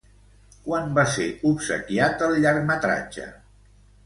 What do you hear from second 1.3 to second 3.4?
obsequiat el llargmetratge?